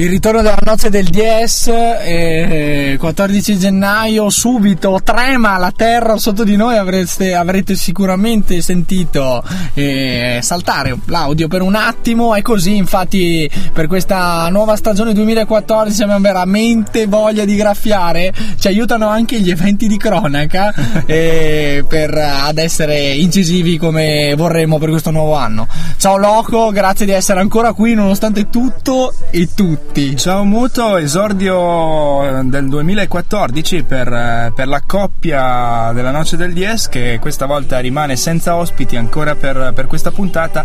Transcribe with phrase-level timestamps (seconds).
[0.00, 6.56] Il ritorno della notte del 10, eh, 14 gennaio, subito trema la terra sotto di
[6.56, 9.44] noi, avreste, avrete sicuramente sentito
[9.74, 16.22] eh, saltare l'audio per un attimo, è così infatti per questa nuova stagione 2014 abbiamo
[16.22, 20.72] veramente voglia di graffiare, ci aiutano anche gli eventi di cronaca
[21.04, 25.68] eh, per ad essere incisivi come vorremmo per questo nuovo anno.
[25.98, 30.16] Ciao Loco, grazie di essere ancora qui nonostante tutto e tutti tutti.
[30.16, 37.46] Ciao Muto, esordio del 2014 per, per, la coppia della Noce del Dies che questa
[37.46, 40.64] volta rimane senza ospiti ancora per, per questa puntata.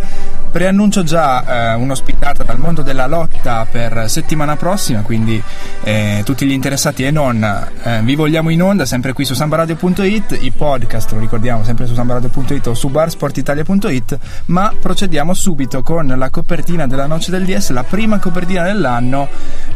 [0.51, 5.41] Preannuncio già eh, un'ospitata dal mondo della lotta per settimana prossima, quindi
[5.83, 7.43] eh, tutti gli interessati e non
[7.83, 11.93] eh, vi vogliamo in onda sempre qui su sambaradio.it, i podcast lo ricordiamo sempre su
[11.93, 17.83] sambaradio.it o su barsportitalia.it, ma procediamo subito con la copertina della Noce del Dies, la
[17.83, 19.27] prima copertina dell'anno quest'anno.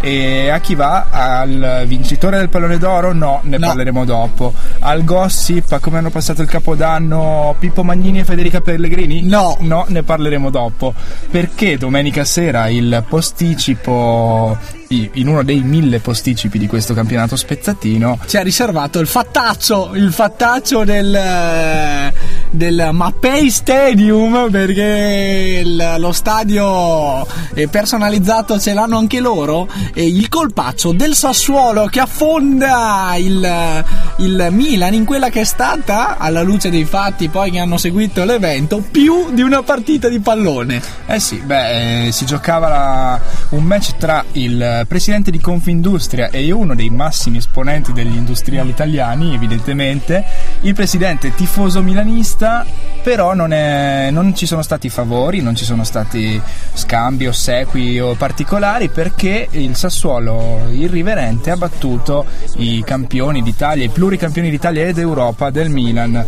[0.02, 1.08] E a chi va?
[1.10, 3.14] Al vincitore del pallone d'oro?
[3.14, 3.68] No, ne no.
[3.68, 4.54] parleremo dopo.
[4.80, 9.24] Al gossip, a come hanno passato il capodanno Pippo Magnini e Federica Pellegrini?
[9.24, 10.94] No, no, ne parleremo dopo.
[11.30, 14.58] Perché domenica sera il posticipo
[14.92, 20.12] in uno dei mille posticipi di questo campionato spezzatino ci ha riservato il fattaccio il
[20.12, 22.12] fattaccio del,
[22.52, 27.26] del Mappei Stadium perché il, lo stadio
[27.70, 33.84] personalizzato ce l'hanno anche loro e il colpaccio del Sassuolo che affonda il,
[34.18, 38.24] il Milan in quella che è stata alla luce dei fatti poi che hanno seguito
[38.24, 40.82] l'evento più di una partita di pallone.
[41.06, 46.52] Eh sì beh eh, si giocava la, un match tra il presidente di Confindustria e
[46.52, 50.24] uno dei massimi esponenti degli industriali italiani, evidentemente,
[50.62, 52.39] il presidente tifoso milanista,
[53.04, 56.42] però non, è, non ci sono stati favori, non ci sono stati
[56.74, 62.26] scambi, ossequi o particolari perché il Sassuolo irriverente ha battuto
[62.58, 66.26] i campioni d'Italia, i pluricampioni d'Italia ed Europa del Milan.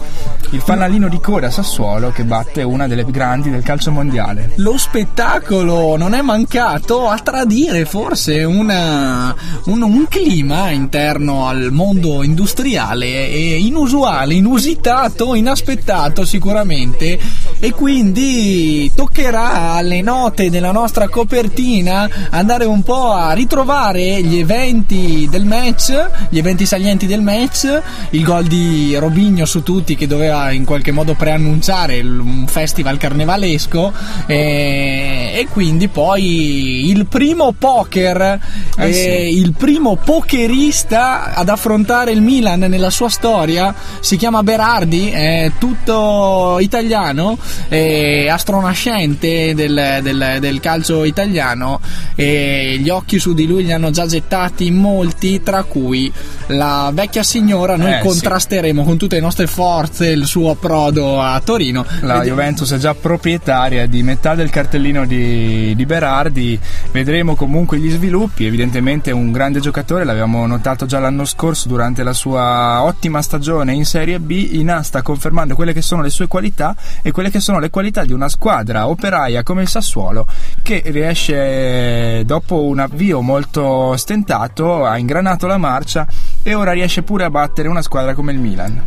[0.49, 4.51] Il fanalino di coda Sassuolo che batte una delle grandi del calcio mondiale.
[4.55, 9.33] Lo spettacolo non è mancato a tradire forse una,
[9.66, 17.19] un, un, clima interno al mondo industriale inusuale, inusitato, inaspettato sicuramente
[17.63, 25.27] e quindi toccherà alle note della nostra copertina andare un po' a ritrovare gli eventi
[25.29, 30.51] del match, gli eventi salienti del match, il gol di Robigno su tutti che doveva
[30.51, 33.93] in qualche modo preannunciare un festival carnevalesco
[34.25, 38.39] e, e quindi poi il primo poker
[38.75, 39.38] eh sì.
[39.38, 46.57] il primo pokerista ad affrontare il Milan nella sua storia si chiama Berardi, è tutto
[46.59, 51.79] italiano, è astronascente del, del, del calcio italiano
[52.16, 56.11] e gli occhi su di lui li hanno già gettati molti, tra cui
[56.47, 57.75] la vecchia signora.
[57.75, 58.88] Noi eh, contrasteremo sì.
[58.88, 61.85] con tutte le nostre forze il suo approdo a Torino.
[62.01, 66.57] La Vedi- Juventus è già proprietaria di metà del cartellino di, di Berardi,
[66.91, 72.13] vedremo comunque gli sviluppi evidentemente un grande giocatore, l'abbiamo notato già l'anno scorso durante la
[72.13, 76.28] sua ottima stagione in Serie B, in A sta confermando quelle che sono le sue
[76.28, 80.25] qualità e quelle che sono le qualità di una squadra operaia come il Sassuolo
[80.63, 86.07] che riesce dopo un avvio molto stentato ha ingranato la marcia
[86.44, 88.85] e ora riesce pure a battere una squadra come il Milan.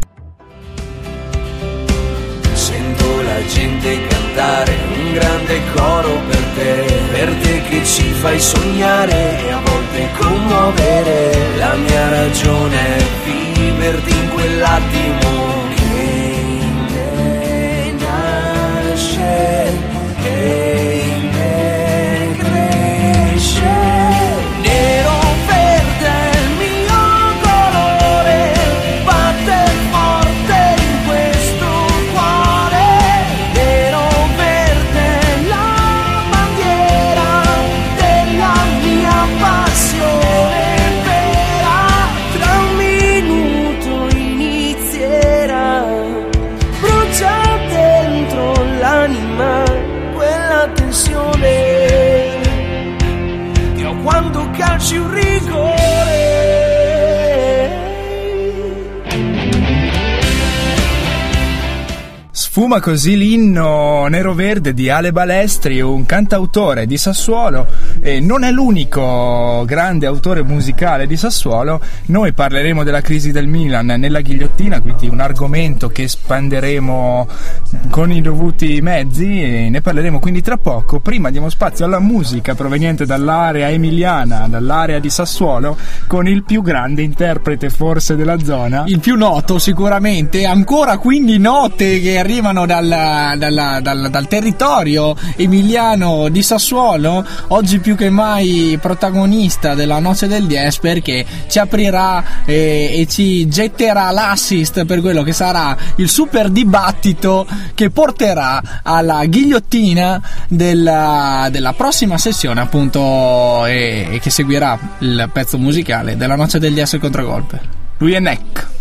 [2.52, 9.44] Sento la gente cantare un grande coro per te, per te che ci fai sognare
[9.44, 11.56] e a volte commuovere.
[11.56, 15.23] La mia ragione è viverti in quell'attimo
[62.74, 67.68] Sfuma così l'inno nero-verde di Ale Balestri, un cantautore di Sassuolo,
[68.00, 71.80] e non è l'unico grande autore musicale di Sassuolo.
[72.06, 77.28] Noi parleremo della crisi del Milan nella ghigliottina, quindi un argomento che espanderemo
[77.90, 80.98] con i dovuti mezzi e ne parleremo quindi tra poco.
[80.98, 85.76] Prima diamo spazio alla musica proveniente dall'area emiliana, dall'area di Sassuolo,
[86.08, 88.82] con il più grande interprete forse della zona.
[88.86, 96.28] Il più noto sicuramente, ancora quindi note che arrivano arrivano dal, dal, dal, territorio emiliano
[96.28, 102.90] di Sassuolo, oggi più che mai protagonista della Noce del Dies perché ci aprirà eh,
[102.92, 110.20] e ci getterà l'assist per quello che sarà il super dibattito che porterà alla ghigliottina
[110.48, 116.74] della, della prossima sessione appunto e, e, che seguirà il pezzo musicale della Noce del
[116.74, 117.82] Dies contragolpe.
[117.98, 118.73] Lui è Neck.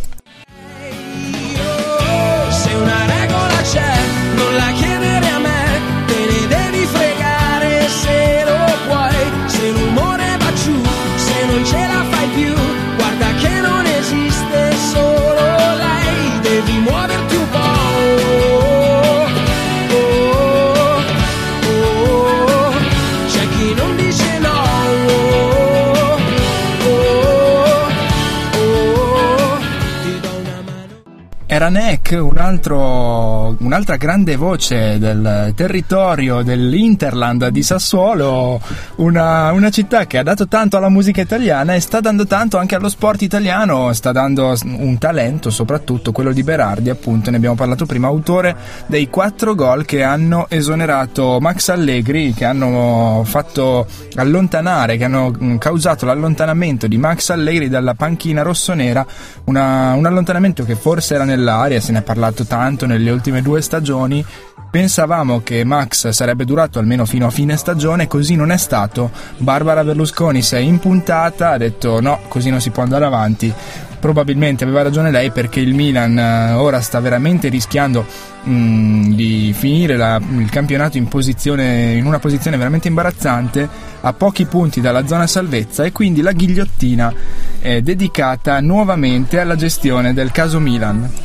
[31.64, 38.60] Era Neck, un altro, un'altra grande voce del territorio dell'Interland di Sassuolo,
[38.96, 42.76] una, una, città che ha dato tanto alla musica italiana e sta dando tanto anche
[42.76, 47.86] allo sport italiano, sta dando un talento, soprattutto quello di Berardi, appunto, ne abbiamo parlato
[47.86, 48.58] prima, autore
[48.88, 55.56] dei quattro gol che hanno esonerato Max Allegri, che hanno fatto allontanare, che hanno mm,
[55.60, 59.06] causato l'allontanamento di Max Allegri dalla panchina rossonera,
[59.46, 63.42] una, un allontanamento che forse era nel nell'aria, se ne è parlato tanto nelle ultime
[63.42, 64.26] due stagioni.
[64.70, 69.12] Pensavamo che Max sarebbe durato almeno fino a fine stagione, così non è stato.
[69.38, 73.54] Barbara Berlusconi si è impuntata, ha detto no, così non si può andare avanti.
[74.00, 78.06] Probabilmente aveva ragione lei perché il Milan eh, ora sta veramente rischiando
[78.44, 83.70] mh, mm, di finire la, il campionato in, posizione, in una posizione veramente imbarazzante,
[84.02, 87.14] a pochi punti dalla zona salvezza e quindi la ghigliottina
[87.62, 91.23] è dedicata nuovamente alla gestione del caso Milan.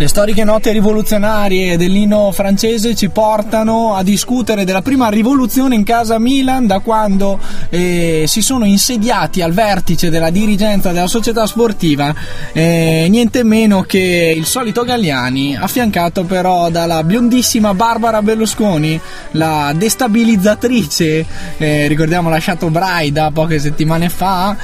[0.00, 6.20] Le storiche note rivoluzionarie dell'inno francese ci portano a discutere della prima rivoluzione in casa
[6.20, 12.14] Milan da quando eh, si sono insediati al vertice della dirigenza della società sportiva.
[12.52, 19.00] Eh, niente meno che il solito Galliani, affiancato però dalla biondissima Barbara Berlusconi,
[19.32, 24.56] la destabilizzatrice, eh, ricordiamo lasciato Braida poche settimane fa,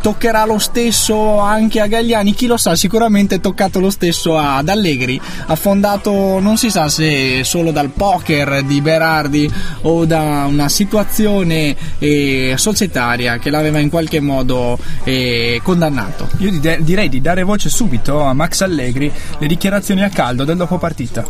[0.00, 4.36] toccherà lo stesso anche a Galliani, chi lo sa, sicuramente è toccato lo stesso stesso
[4.36, 9.50] ad Allegri, affondato non si sa se solo dal poker di Berardi
[9.82, 16.28] o da una situazione eh, societaria che l'aveva in qualche modo eh, condannato.
[16.38, 20.78] Io direi di dare voce subito a Max Allegri le dichiarazioni a caldo del dopo
[20.78, 21.26] partita.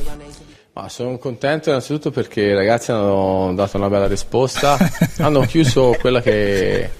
[0.75, 4.79] Ah, sono contento innanzitutto perché i ragazzi hanno dato una bella risposta,
[5.21, 6.91] hanno chiuso quella che,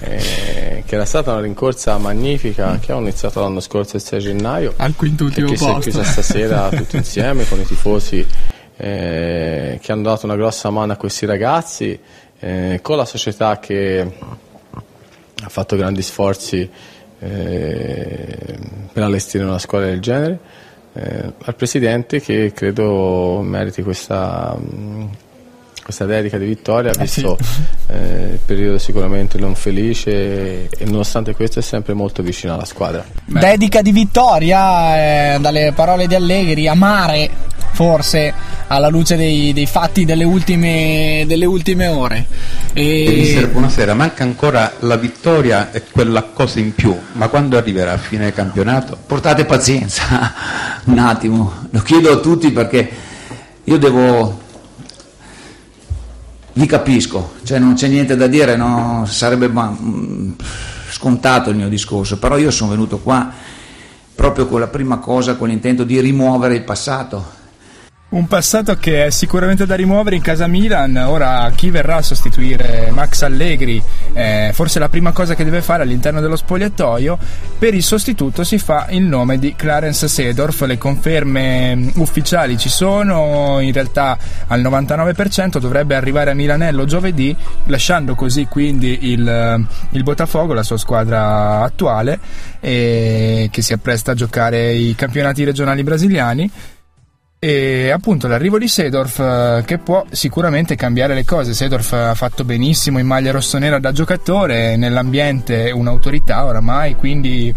[0.00, 4.74] eh, che, era stata una rincorsa magnifica che ho iniziato l'anno scorso il 6 gennaio,
[4.76, 5.80] al quintultimo che posto.
[5.80, 8.26] si è chiusa stasera tutti insieme con i tifosi
[8.76, 11.98] eh, che hanno dato una grossa mano a questi ragazzi,
[12.40, 16.68] eh, con la società che ha fatto grandi sforzi
[17.18, 18.58] eh,
[18.92, 20.38] per allestire una scuola del genere
[20.94, 25.10] eh, al Presidente che credo meriti questa, mh,
[25.84, 27.60] questa dedica di vittoria, eh visto sì.
[27.88, 33.04] eh, il periodo sicuramente non felice e nonostante questo è sempre molto vicino alla squadra.
[33.26, 33.38] Beh.
[33.38, 37.30] Dedica di vittoria, eh, dalle parole di Allegri, amare
[37.74, 38.32] forse
[38.68, 42.26] alla luce dei, dei fatti delle ultime, delle ultime ore.
[42.72, 43.04] E...
[43.14, 47.98] Mister, buonasera, manca ancora la vittoria e quella cosa in più, ma quando arriverà a
[47.98, 48.96] fine campionato?
[49.04, 50.32] Portate pazienza,
[50.84, 52.90] un attimo, lo chiedo a tutti perché
[53.64, 54.40] io devo...
[56.56, 59.04] Vi capisco, cioè non c'è niente da dire, no?
[59.06, 59.50] sarebbe
[60.88, 63.32] scontato il mio discorso, però io sono venuto qua
[64.14, 67.42] proprio con la prima cosa, con l'intento di rimuovere il passato
[68.14, 70.94] Un passato che è sicuramente da rimuovere in casa Milan.
[70.94, 73.82] Ora chi verrà a sostituire Max Allegri?
[74.12, 77.18] Eh, forse la prima cosa che deve fare all'interno dello spogliatoio.
[77.58, 80.60] Per il sostituto si fa il nome di Clarence Sedorf.
[80.60, 84.16] Le conferme mm, ufficiali ci sono, in realtà
[84.46, 90.78] al 99% dovrebbe arrivare a Milanello giovedì, lasciando così quindi il, il Botafogo, la sua
[90.78, 92.20] squadra attuale,
[92.60, 96.50] eh, che si appresta a giocare i campionati regionali brasiliani
[97.46, 101.52] e appunto l'arrivo di Sedorf eh, che può sicuramente cambiare le cose.
[101.52, 107.54] Sedorf ha fatto benissimo in maglia rossonera da giocatore, nell'ambiente un'autorità oramai, quindi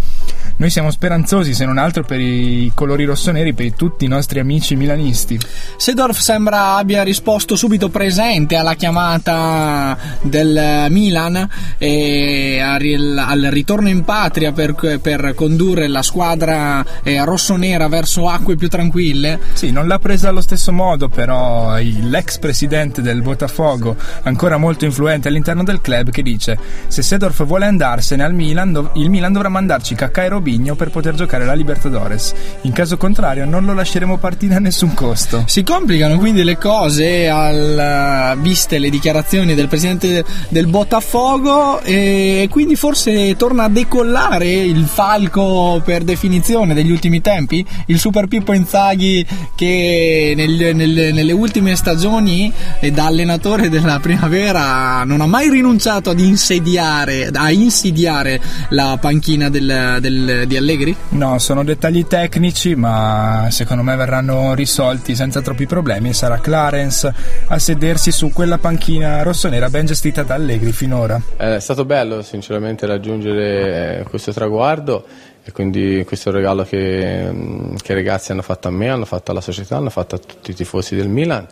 [0.57, 4.75] noi siamo speranzosi se non altro per i colori rossoneri, per tutti i nostri amici
[4.75, 5.39] milanisti.
[5.77, 11.47] Sedorf sembra abbia risposto subito presente alla chiamata del Milan
[11.77, 18.67] e al ritorno in patria per, per condurre la squadra eh, rossonera verso acque più
[18.67, 19.39] tranquille.
[19.53, 25.27] Sì, non l'ha presa allo stesso modo, però l'ex presidente del Botafogo, ancora molto influente
[25.27, 29.93] all'interno del club, che dice: Se Sedorf vuole andarsene al Milan, il Milan dovrà mandarci
[29.93, 32.33] Cacca e Robigno per poter giocare la Libertadores.
[32.61, 35.43] In caso contrario, non lo lasceremo partire a nessun costo.
[35.45, 42.77] Si complicano quindi le cose, al, viste le dichiarazioni del presidente del Botafogo, e quindi
[42.77, 49.25] forse torna a decollare il falco per definizione degli ultimi tempi, il Super Pippo Inzaghi
[49.53, 56.11] che nel, nel, nelle ultime stagioni eh, da allenatore della primavera non ha mai rinunciato
[56.11, 58.39] ad insediare, a insidiare
[58.69, 60.95] la panchina del, del, di Allegri?
[61.09, 67.13] No, sono dettagli tecnici, ma secondo me verranno risolti senza troppi problemi e sarà Clarence
[67.47, 71.21] a sedersi su quella panchina rossonera ben gestita da Allegri finora.
[71.35, 75.05] È stato bello sinceramente raggiungere questo traguardo
[75.43, 78.89] e quindi questo è un regalo che, mm, che, i ragazzi hanno fatto a me,
[78.89, 81.47] hanno fatto alla società, hanno fatto a tutti i tifosi del Milan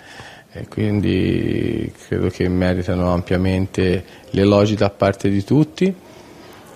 [0.52, 5.96] e quindi credo che meritano ampiamente gli elogi da parte di tutti.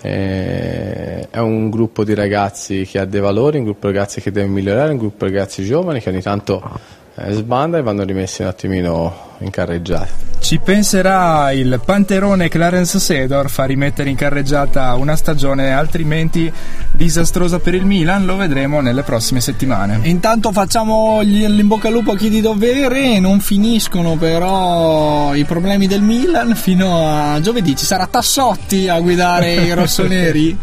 [0.02, 4.48] È un gruppo di ragazzi che ha dei valori, un gruppo di ragazzi che deve
[4.48, 6.80] migliorare, un gruppo di ragazzi giovani che ogni tanto eh,
[7.30, 10.28] sbanda e vanno rimessi un attimino in carreggiata.
[10.40, 16.52] Ci penserà il panterone Clarence Sedorf a rimettere in carreggiata una stagione altrimenti
[16.92, 18.26] disastrosa per il Milan?
[18.26, 20.00] Lo vedremo nelle prossime settimane.
[20.04, 25.88] Intanto facciamo l'in bocca al lupo a chi di dovere, non finiscono però i problemi
[25.88, 27.76] del Milan fino a giovedì.
[27.76, 30.58] Ci sarà Tassotti a guidare i rossoneri,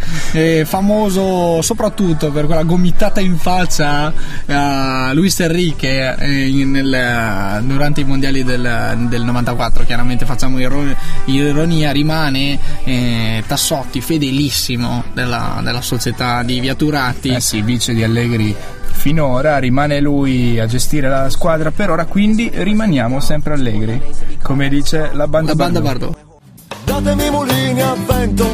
[0.65, 4.13] famoso soprattutto per quella gomitata in faccia
[4.47, 11.93] a Luis Enrique eh, nel, durante i mondiali del, del 94 4 chiaramente facciamo ironia,
[11.93, 17.29] rimane eh, Tassotti fedelissimo della, della, società di Viaturati.
[17.31, 18.55] Eh sì, vice di Allegri
[18.93, 24.01] finora, rimane lui a gestire la squadra per ora, quindi rimaniamo sempre allegri,
[24.43, 26.17] come dice la banda, la banda Bardot.
[26.85, 28.49] Datemi mulini a vento,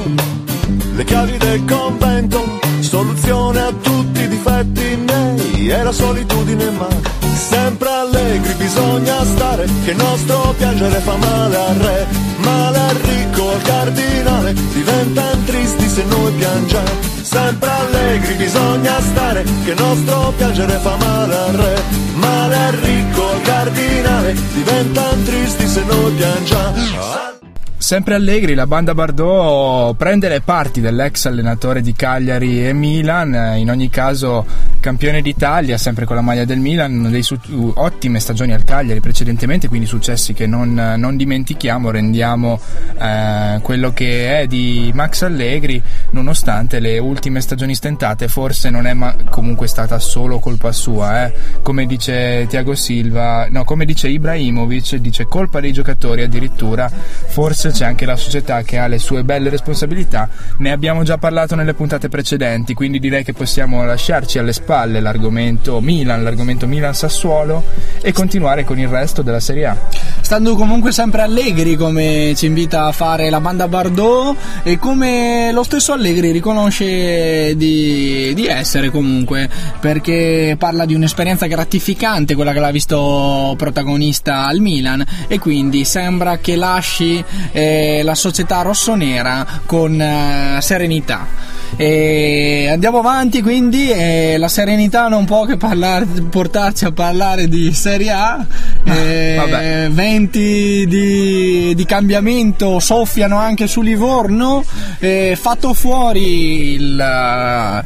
[0.95, 7.89] le chiavi del convento, soluzione a tutti i difetti miei e la solitudine ma sempre
[7.89, 12.07] allegri bisogna stare, che il nostro piangere fa male al re,
[12.39, 17.11] male al ricco, al cardinale, diventano tristi se noi piangiamo.
[17.23, 21.83] Sempre allegri bisogna stare, che il nostro piangere fa male al re,
[22.15, 27.42] male al ricco, al cardinale, diventano tristi se noi piangiamo.
[27.83, 33.69] Sempre allegri, la banda Bardot prende le parti dell'ex allenatore di Cagliari e Milan, in
[33.71, 34.47] ogni caso
[34.79, 37.39] campione d'Italia, sempre con la maglia del Milan, delle su-
[37.75, 42.61] ottime stagioni al Cagliari precedentemente, quindi successi che non, non dimentichiamo, rendiamo
[43.01, 48.93] eh, quello che è di Max Allegri, nonostante le ultime stagioni stentate, forse non è
[48.95, 51.35] ma- comunque stata solo colpa sua, eh.
[51.63, 57.85] come dice Tiago Silva, no, come dice Ibrahimovic, dice colpa dei giocatori addirittura, forse c'è
[57.85, 62.09] anche la società che ha le sue belle responsabilità, ne abbiamo già parlato nelle puntate
[62.09, 67.65] precedenti, quindi direi che possiamo lasciarci alle spalle l'argomento Milan, l'argomento Milan-Sassuolo
[68.01, 69.77] e continuare con il resto della Serie A.
[70.21, 75.63] Stando comunque sempre allegri come ci invita a fare la banda Bardot e come lo
[75.63, 79.49] stesso Allegri riconosce di, di essere comunque
[79.81, 86.39] perché parla di un'esperienza gratificante quella che l'ha visto protagonista al Milan e quindi sembra
[86.39, 87.62] che lasci eh,
[88.03, 91.61] la società rossonera con eh, serenità.
[91.77, 97.73] E andiamo avanti quindi e la serenità non può che parlare, portarci a parlare di
[97.73, 98.47] Serie A.
[98.85, 104.63] Ah, venti di, di, cambiamento soffiano anche su Livorno.
[104.99, 106.95] E fatto fuori il,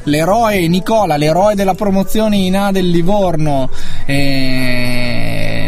[0.03, 3.71] l'eroe Nicola, l'eroe della promozione in A del Livorno.
[4.05, 5.16] Eh,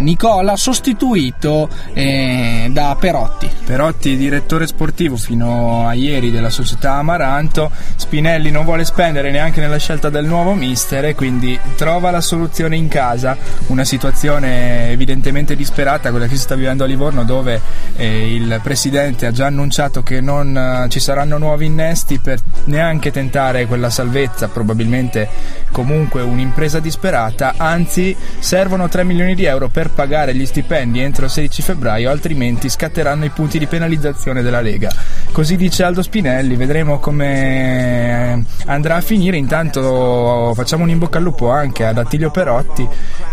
[0.00, 3.50] Nicola, sostituito eh, da Perotti.
[3.64, 7.71] Perotti, direttore sportivo fino a ieri della società Amaranto.
[7.97, 12.76] Spinelli non vuole spendere neanche nella scelta del nuovo mister e quindi trova la soluzione
[12.76, 13.37] in casa.
[13.67, 17.61] Una situazione evidentemente disperata, quella che si sta vivendo a Livorno, dove
[17.97, 23.11] eh, il presidente ha già annunciato che non eh, ci saranno nuovi innesti per neanche
[23.11, 25.28] tentare quella salvezza, probabilmente
[25.71, 27.55] comunque un'impresa disperata.
[27.57, 32.68] Anzi, servono 3 milioni di euro per pagare gli stipendi entro il 16 febbraio, altrimenti
[32.68, 34.92] scatteranno i punti di penalizzazione della Lega.
[35.33, 39.37] Così dice Aldo Spinelli, vedremo come andrà a finire.
[39.37, 42.87] Intanto facciamo un in bocca al lupo anche ad Attilio Perotti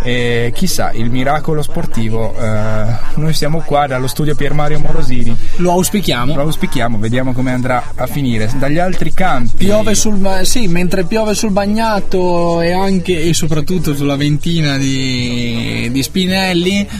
[0.04, 2.36] e chissà, il miracolo sportivo.
[2.38, 2.86] Eh,
[3.16, 5.36] noi siamo qua dallo studio Pier Mario Morosini.
[5.58, 6.36] Lo auspichiamo.
[6.36, 8.50] Lo auspichiamo, vediamo come andrà a finire.
[8.58, 9.66] Dagli altri campi.
[9.66, 16.04] Piove sul, sì, mentre piove sul bagnato e anche e soprattutto sulla ventina di, di
[16.04, 16.45] Spinelli,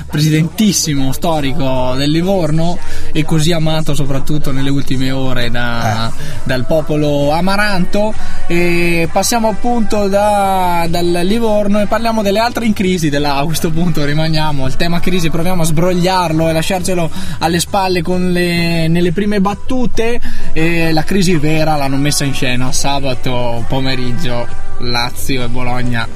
[0.10, 2.78] presidentissimo storico del Livorno
[3.12, 6.24] e così amato soprattutto nelle ultime ore da, eh.
[6.44, 8.14] dal popolo amaranto.
[8.48, 13.10] E passiamo appunto da, dal Livorno e parliamo delle altre in crisi.
[13.10, 17.10] Della, a questo punto rimaniamo il tema crisi, proviamo a sbrogliarlo e lasciarcelo
[17.40, 20.20] alle spalle con le, nelle prime battute.
[20.54, 24.48] E la crisi vera l'hanno messa in scena sabato pomeriggio
[24.80, 26.08] Lazio e Bologna.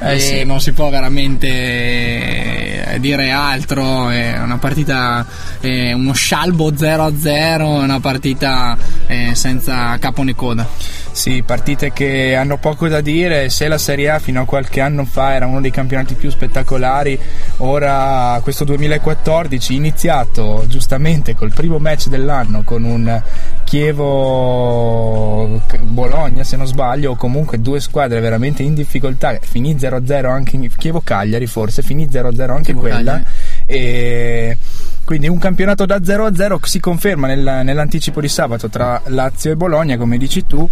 [0.00, 0.44] Eh, sì.
[0.44, 5.24] non si può veramente dire altro, è una partita,
[5.60, 10.66] è uno scialbo 0-0, una partita eh, senza capo né coda.
[11.14, 15.04] Sì, partite che hanno poco da dire, se la Serie A fino a qualche anno
[15.04, 17.16] fa era uno dei campionati più spettacolari,
[17.58, 23.22] ora questo 2014 iniziato giustamente col primo match dell'anno con un
[23.62, 29.38] Chievo Bologna se non sbaglio o comunque due squadre veramente in difficoltà.
[29.40, 32.96] Finì 0-0 anche in Chievo Cagliari forse finì 0-0 anche Chievo quella.
[32.96, 33.24] Cagliari.
[33.66, 34.56] e
[35.04, 39.52] quindi un campionato da 0 a 0 si conferma nel, nell'anticipo di sabato tra Lazio
[39.52, 40.68] e Bologna, come dici tu.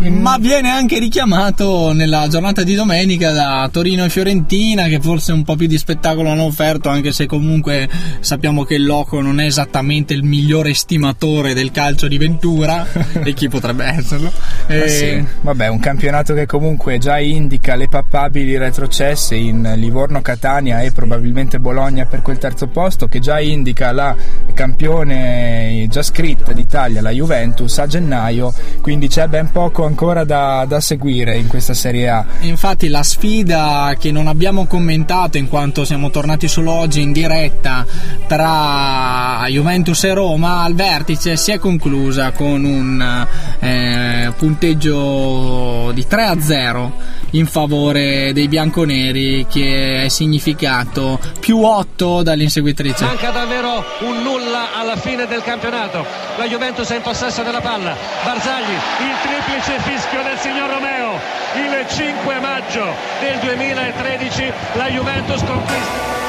[0.00, 5.44] Ma viene anche richiamato nella giornata di domenica da Torino e Fiorentina, che forse un
[5.44, 7.88] po' più di spettacolo hanno offerto, anche se comunque
[8.20, 12.86] sappiamo che il Loco non è esattamente il migliore estimatore del calcio di Ventura,
[13.22, 14.30] e chi potrebbe esserlo.
[14.66, 14.88] E...
[14.88, 15.24] Sì.
[15.40, 22.06] Vabbè, un campionato che comunque già indica le papabili retrocesse in Livorno-Catania e probabilmente Bologna
[22.06, 24.16] per quel terzo posto, che già indica indica la
[24.54, 30.80] campione già scritta d'Italia, la Juventus, a gennaio, quindi c'è ben poco ancora da, da
[30.80, 32.24] seguire in questa Serie A.
[32.40, 37.84] Infatti la sfida che non abbiamo commentato in quanto siamo tornati solo oggi in diretta
[38.26, 43.26] tra Juventus e Roma al vertice si è conclusa con un
[43.60, 46.92] eh, punteggio di 3 a 0
[47.32, 53.04] in favore dei bianconeri che è significato più 8 dall'inseguitrice.
[53.04, 56.04] Manca davvero un nulla alla fine del campionato.
[56.36, 57.96] La Juventus è in possesso della palla.
[58.24, 61.18] Barzagli, il triplice fischio del signor Romeo.
[61.56, 62.84] Il 5 maggio
[63.20, 66.27] del 2013 la Juventus conquista.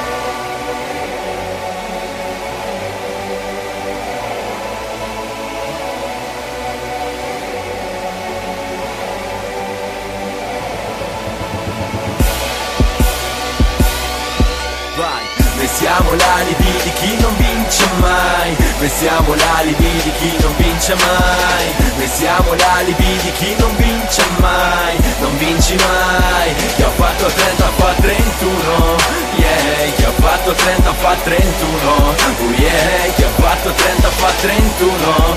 [15.80, 18.54] Siamo l'alibi di chi non vince mai.
[18.78, 21.64] Noi siamo l'alibi di chi non vince mai.
[21.96, 24.94] Noi siamo l'alibi di chi non vince mai.
[25.20, 26.54] Non vinci mai.
[26.76, 29.94] Chi ha fatto 30 fa 31 Yeah.
[29.96, 33.12] Chi ha fatto 30 fa 31 Oh yeah.
[33.14, 35.34] Chi ha fatto 30 fa 31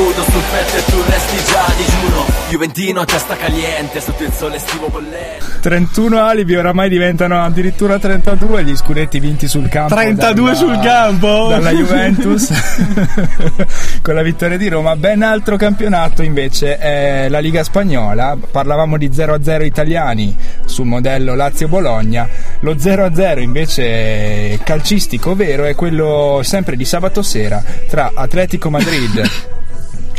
[0.00, 2.24] scudo sul petto e tu resti già a digiuno.
[2.48, 8.74] Juventino testa caliente sotto il sole estivo bollente 31 alibi oramai diventano addirittura 32 gli
[8.74, 11.48] scudetti vinti sul campo 32 dalla, sul campo?
[11.48, 12.50] dalla Juventus.
[14.00, 18.38] Con la vittoria di Roma ben altro campionato invece è la Liga Spagnola.
[18.50, 20.34] Parlavamo di 0-0 italiani
[20.64, 22.26] sul modello Lazio-Bologna.
[22.60, 29.58] Lo 0-0 invece calcistico vero è quello sempre di sabato sera tra Atletico Madrid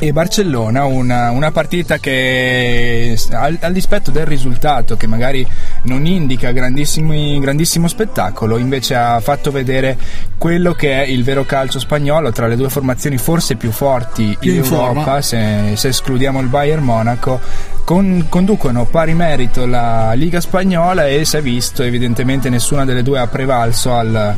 [0.03, 5.45] e Barcellona, una, una partita che al, al, dispetto del risultato che magari
[5.83, 9.95] non indica grandissimo spettacolo, invece ha fatto vedere
[10.39, 14.53] quello che è il vero calcio spagnolo tra le due formazioni forse più forti più
[14.53, 17.39] in, in Europa, se, se, escludiamo il Bayern Monaco,
[17.83, 23.19] con, conducono pari merito la Liga spagnola e si è visto evidentemente nessuna delle due
[23.19, 24.35] ha prevalso al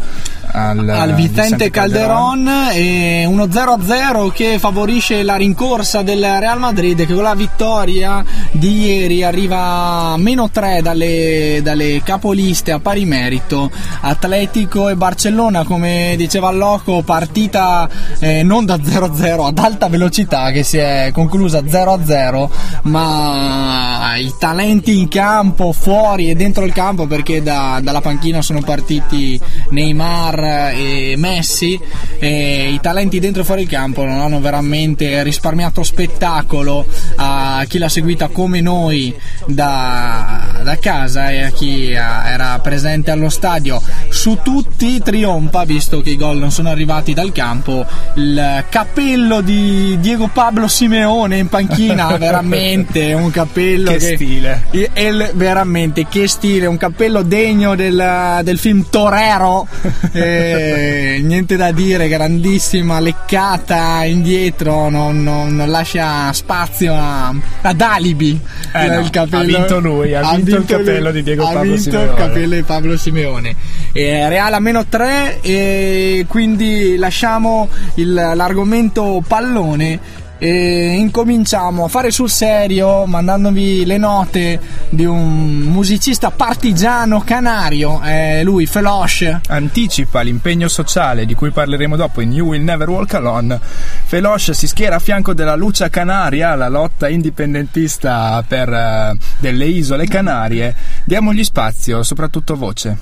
[0.52, 7.14] al, al Vicente Calderon, e uno 0-0 che favorisce la rincorsa del Real Madrid che
[7.14, 13.72] con la vittoria di ieri arriva a meno 3 dalle, dalle capoliste a pari merito.
[14.02, 20.64] Atletico e Barcellona come diceva Loco partita eh, non da 0-0 ad alta velocità che
[20.64, 22.50] si è conclusa 0-0
[22.84, 28.62] ma i talenti in campo fuori e dentro il campo perché da, dalla panchina sono
[28.62, 31.80] partiti Neymar e Messi
[32.19, 37.78] e i talenti dentro e fuori il campo non hanno veramente risparmiato spettacolo a chi
[37.78, 39.15] l'ha seguita come noi
[39.46, 43.82] da, da casa e a chi era presente allo stadio.
[44.10, 49.97] Su tutti trionfa visto che i gol non sono arrivati dal campo il cappello di
[49.99, 52.15] Diego Pablo Simeone in panchina.
[52.23, 54.63] Veramente un cappello che, che stile.
[54.71, 59.67] Il, veramente che stile un cappello degno del, del film Torero.
[60.13, 68.39] Eh, niente da dire grandissima leccata indietro non, non, non lascia spazio a, ad alibi.
[68.73, 71.54] Eh no, ha vinto lui ha, ha vinto, vinto, il cappello lui, di Diego ha
[71.54, 72.06] Pablo vinto Simeone.
[72.06, 73.56] il cappello di Pablo Simeone.
[73.92, 82.12] Eh, Real a meno 3 e quindi lasciamo il, l'argomento pallone e incominciamo a fare
[82.12, 89.40] sul serio mandandovi le note di un musicista partigiano canario, è lui Feloche.
[89.48, 93.58] Anticipa l'impegno sociale di cui parleremo dopo in You Will Never Walk Alone.
[94.04, 100.08] Feloche si schiera a fianco della Lucia Canaria, la lotta indipendentista per, uh, delle isole
[100.08, 100.76] Canarie.
[101.06, 102.98] Diamogli spazio, soprattutto voce.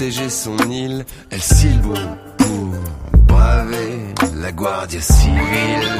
[0.00, 1.04] Protéger son île.
[1.28, 1.92] Elle silbo
[2.38, 5.90] pour braver la Guardia civile.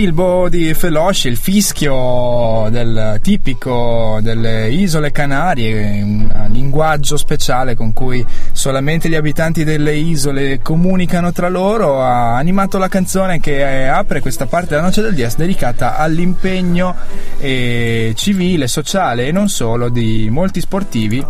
[0.00, 8.24] Silbo di Feloce, il fischio del, tipico delle isole Canarie, un linguaggio speciale con cui
[8.52, 14.46] solamente gli abitanti delle isole comunicano tra loro, ha animato la canzone che apre questa
[14.46, 16.96] parte della Noce del Dies dedicata all'impegno
[17.38, 21.22] eh, civile, sociale e non solo di molti sportivi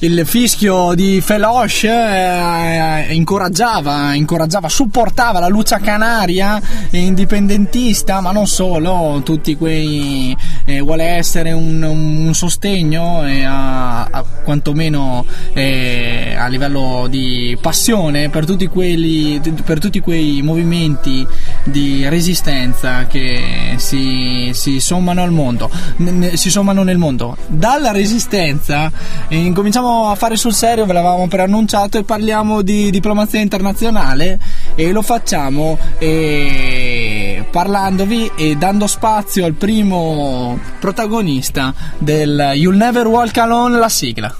[0.00, 6.60] il fischio di Feloche eh, incoraggiava, incoraggiava, supportava la Lucia Canaria
[6.90, 14.24] indipendentista, ma non solo, tutti quei eh, vuole essere un, un sostegno eh, a, a,
[14.44, 21.26] quantomeno eh, a livello di passione per tutti, quelli, per tutti quei movimenti
[21.66, 25.70] di resistenza che si, si sommano al mondo,
[26.34, 27.36] si sommano nel mondo.
[27.46, 28.90] Dalla resistenza
[29.28, 34.38] incominciamo a fare sul serio, ve l'avevamo preannunciato e parliamo di diplomazia internazionale
[34.74, 43.36] e lo facciamo eh, parlandovi e dando spazio al primo protagonista del You'll Never Walk
[43.38, 44.34] Alone, la sigla.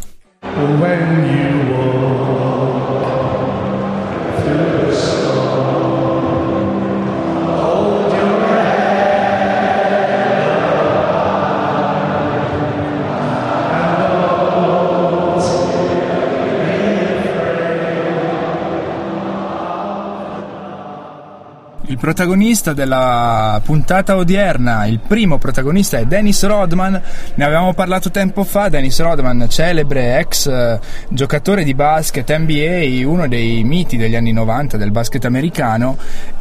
[21.97, 27.01] Il protagonista della puntata odierna, il primo protagonista è Dennis Rodman,
[27.37, 30.79] ne avevamo parlato tempo fa, Dennis Rodman, celebre ex eh,
[31.09, 35.97] giocatore di basket NBA, uno dei miti degli anni 90 del basket americano,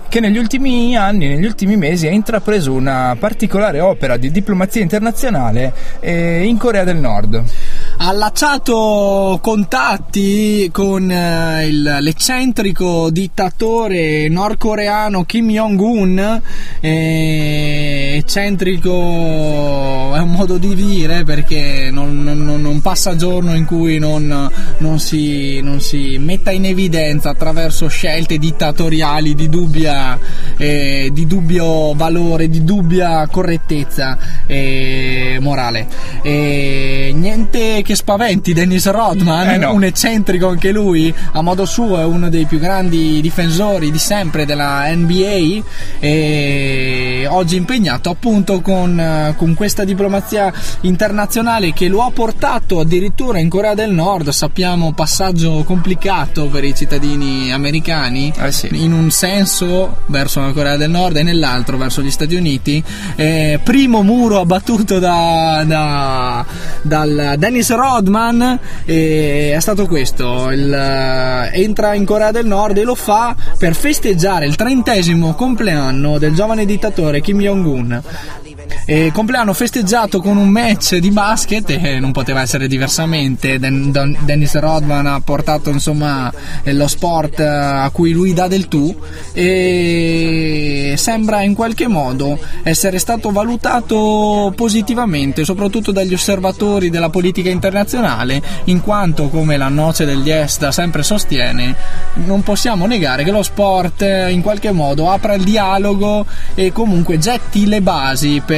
[0.10, 5.74] che negli ultimi anni, negli ultimi mesi ha intrapreso una particolare opera di diplomazia internazionale
[6.02, 7.44] eh, in Corea del Nord
[7.98, 16.42] allacciato contatti con eh, il, l'eccentrico dittatore nordcoreano Kim Jong-un,
[16.82, 18.92] eh, eccentrico
[20.16, 24.52] è un modo di dire perché non, non, non passa giorno in cui non,
[24.98, 30.20] si, non si metta in evidenza attraverso scelte dittatoriali di, dubbia,
[30.58, 35.88] eh, di dubbio valore, di dubbia correttezza eh, morale.
[36.24, 39.72] niente che spaventi Dennis Rodman, Eh, no.
[39.74, 44.46] un eccentrico anche lui, a modo suo è uno dei più grandi difensori di sempre
[44.46, 45.62] della NBA
[46.00, 53.38] e oggi impegnato appunto con, eh, con questa diplomazia internazionale che lo ha portato addirittura
[53.38, 58.34] in Corea del Nord, sappiamo passaggio complicato per i cittadini americani,
[58.72, 62.84] in un senso verso la Corea del Nord e nell'altro verso gli Stati Uniti.
[63.16, 66.46] Eh, primo muro abbattuto da, da-
[66.82, 67.74] dal Dennis Rodman
[68.86, 70.50] e è stato questo.
[70.52, 76.18] Il, eh, entra in Corea del Nord e lo fa per festeggiare il trentesimo compleanno
[76.18, 78.02] del giovane dittatore Kim Jong-un.
[78.86, 83.60] E compleanno festeggiato con un match di basket e non poteva essere diversamente.
[83.60, 86.32] Den- Don- Dennis Rodman ha portato insomma
[86.64, 88.96] eh, lo sport eh, a cui lui dà del tu
[89.34, 98.42] e sembra in qualche modo essere stato valutato positivamente, soprattutto dagli osservatori della politica internazionale,
[98.66, 101.76] in quanto come la noce del Yes da sempre sostiene,
[102.26, 107.18] non possiamo negare che lo sport eh, in qualche modo apra il dialogo e comunque
[107.18, 108.55] getti le basi per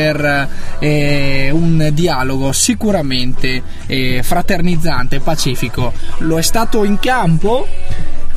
[0.79, 5.93] eh, un dialogo sicuramente eh, fraternizzante, pacifico.
[6.19, 7.67] Lo è stato in campo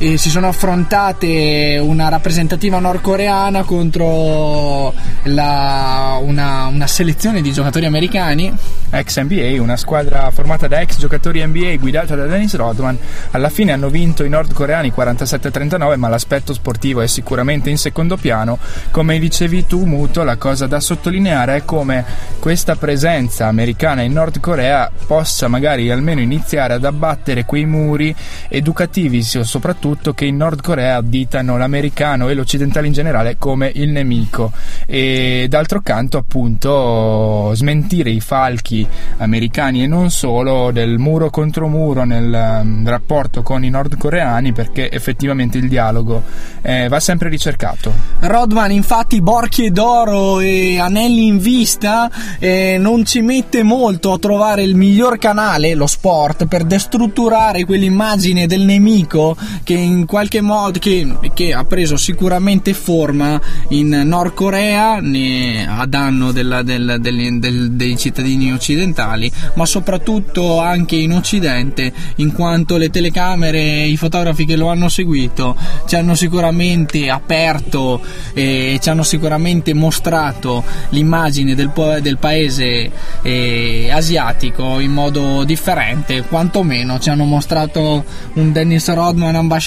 [0.03, 4.91] e si sono affrontate una rappresentativa nordcoreana contro
[5.25, 8.51] la- una, una selezione di giocatori americani.
[8.89, 12.97] Ex NBA, una squadra formata da ex giocatori NBA guidata da Dennis Rodman,
[13.29, 18.57] alla fine hanno vinto i nordcoreani 47-39, ma l'aspetto sportivo è sicuramente in secondo piano.
[18.89, 22.03] Come dicevi tu, Muto, la cosa da sottolineare è come
[22.39, 28.13] questa presenza americana in Nord Corea possa magari almeno iniziare ad abbattere quei muri
[28.49, 29.43] educativi, so-
[29.91, 34.51] soprattutto che in Nord Corea additano l'americano e l'occidentale in generale come il nemico.
[34.85, 42.05] E d'altro canto, appunto, smentire i falchi americani e non solo del muro contro muro
[42.05, 46.23] nel ehm, rapporto con i nordcoreani perché effettivamente il dialogo
[46.61, 47.93] eh, va sempre ricercato.
[48.19, 54.63] Rodman infatti borchie d'oro e anelli in vista eh, non ci mette molto a trovare
[54.63, 61.07] il miglior canale, lo sport, per destrutturare quell'immagine del nemico che in qualche modo che,
[61.33, 67.71] che ha preso sicuramente forma in Nord Corea ne- a danno della- del- degli- del-
[67.71, 74.45] dei cittadini occidentali, ma soprattutto anche in Occidente, in quanto le telecamere e i fotografi
[74.45, 75.55] che lo hanno seguito
[75.85, 78.01] ci hanno sicuramente aperto
[78.33, 86.99] e ci hanno sicuramente mostrato l'immagine del, del paese eh, asiatico in modo differente, quantomeno
[86.99, 88.03] ci hanno mostrato
[88.33, 89.59] un Dennis Rodman ambasciatore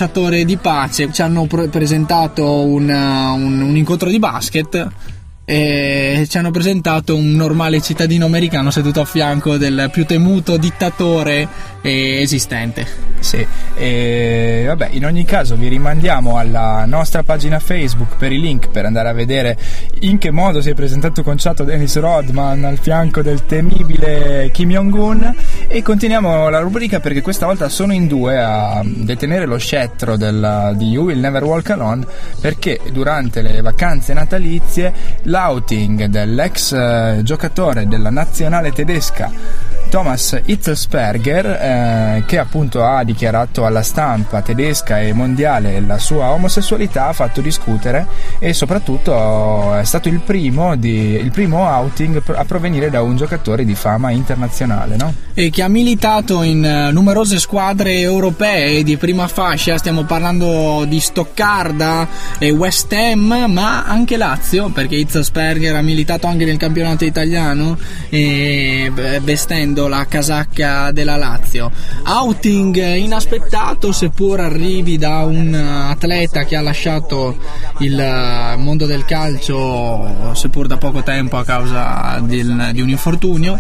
[0.45, 4.89] di pace, ci hanno pre- presentato un, un- un incontro di basket
[5.45, 11.47] e ci hanno presentato un normale cittadino americano seduto a fianco del più temuto dittatore
[11.83, 13.13] eh, esistente.
[13.25, 18.69] Sì, e vabbè, in ogni caso vi rimandiamo alla nostra pagina Facebook per i link
[18.69, 19.57] per andare a vedere
[20.01, 25.35] in che modo si è presentato conciato Dennis Rodman al fianco del temibile Kim Jong-un
[25.69, 30.75] e continuiamo la rubrica perché questa volta sono in due a detenere lo scettro del-
[30.77, 32.05] di You Will Never Walk Alone
[32.41, 34.93] perché durante le vacanze natalizie
[35.35, 39.33] l'outing dell'ex eh, giocatore della nazionale tedesca
[39.95, 47.07] Thomas Hitzelsperger, eh, che appunto ha dichiarato alla stampa tedesca e mondiale la sua omosessualità,
[47.07, 48.05] ha fatto discutere
[48.41, 53.65] e soprattutto è stato il primo, di- il primo outing a provenire da un giocatore
[53.65, 54.97] di fama internazionale.
[54.97, 55.15] No?
[55.35, 61.01] e che ha militato in eh, numerose squadre europee di prima fascia, stiamo parlando di
[61.01, 67.77] Stoccarda e West Ham, ma anche Lazio, perché Itzelsperger ha militato anche nel campionato italiano
[68.09, 69.21] e beh,
[69.85, 71.71] vestendo la casacca della Lazio.
[72.05, 77.37] Outing inaspettato, seppur arrivi da un atleta che ha lasciato
[77.79, 83.59] il mondo del calcio, seppur da poco tempo a causa del- di un infortunio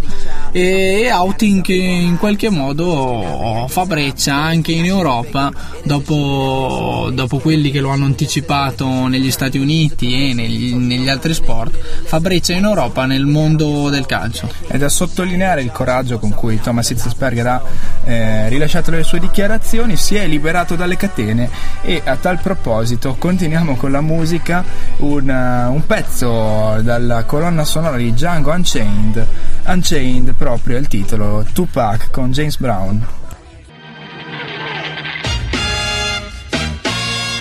[0.52, 5.50] e outing che in qualche modo fa breccia anche in Europa
[5.84, 11.76] dopo, dopo quelli che lo hanno anticipato negli Stati Uniti e negli, negli altri sport
[12.04, 16.60] fa breccia in Europa nel mondo del calcio È da sottolineare il coraggio con cui
[16.60, 17.62] Thomas Hitzelsperger ha
[18.04, 21.48] eh, rilasciato le sue dichiarazioni, si è liberato dalle catene
[21.82, 24.64] e a tal proposito continuiamo con la musica,
[24.98, 29.26] un, eh, un pezzo dalla colonna sonora di Django Unchained,
[29.66, 33.22] Unchained proprio il titolo, Tupac con James Brown.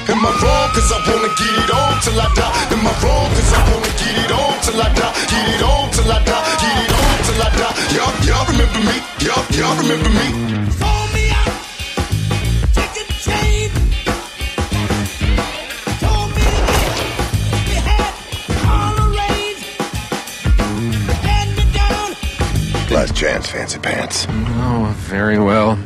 [0.06, 0.70] Am I wrong?
[0.74, 2.76] Cause I wanna get it on till I die.
[2.76, 3.30] Am I wrong?
[3.34, 5.14] Cause I wanna get it on till I die.
[5.32, 6.58] Get it on till I die.
[6.60, 7.03] Get it on
[7.34, 7.76] till I die.
[7.96, 8.98] Y'all, y'all remember me?
[9.26, 10.28] Y'all, y'all remember me?
[10.80, 11.56] Phone me out,
[12.76, 13.70] chicken chain.
[16.00, 17.04] Told me to get,
[17.68, 18.14] we had
[18.70, 19.66] all arranged.
[21.24, 22.10] Let me down.
[22.92, 24.28] Last chance, fancy pants.
[24.30, 25.78] Oh, very well.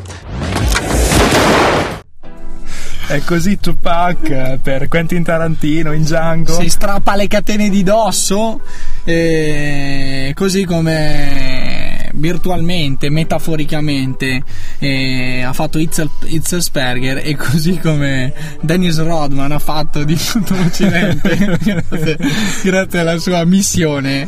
[3.10, 6.60] È così Tupac eh, per Quentin Tarantino in Django.
[6.60, 8.60] si strappa le catene di dosso,
[9.08, 14.44] eh, così come virtualmente, metaforicamente
[14.80, 21.58] eh, ha fatto Itzel, Itzelsperger e così come Dennis Rodman ha fatto di tutto l'Occidente
[21.64, 22.18] grazie,
[22.64, 24.28] grazie alla sua missione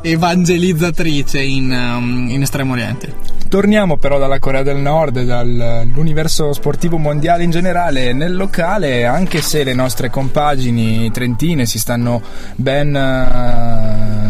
[0.00, 3.39] evangelizzatrice in, um, in Estremo Oriente.
[3.50, 9.64] Torniamo però dalla Corea del Nord dall'universo sportivo mondiale in generale nel locale, anche se
[9.64, 12.22] le nostre compagini trentine si stanno
[12.54, 14.29] ben eh,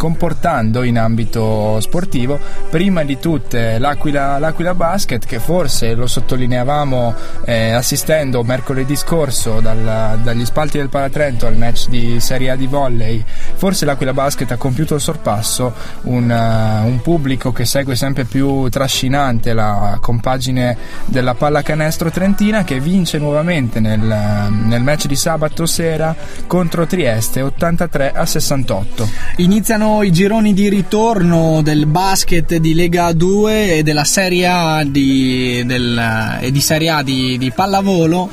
[0.00, 2.38] comportando in ambito sportivo.
[2.70, 10.20] Prima di tutte l'Aquila, l'Aquila Basket, che forse lo sottolineavamo eh, assistendo mercoledì scorso dal-
[10.22, 13.22] dagli spalti del Palatrento al match di Serie A di volley.
[13.56, 18.70] Forse l'Aquila Basket ha compiuto il sorpasso, un, eh, un pubblico che segue sempre più
[18.70, 26.16] trascinante la compagine della pallacanestro trentina che vince nuovamente nel, nel match di sabato sera
[26.46, 29.08] contro Trieste 83 a 68.
[29.36, 35.62] Iniziano i gironi di ritorno del basket di Lega 2 e della Serie A di,
[35.66, 38.30] del- e di, Serie A di, di pallavolo